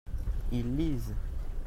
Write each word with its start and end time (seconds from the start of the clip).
ils 0.51 0.75
lisent. 0.75 1.13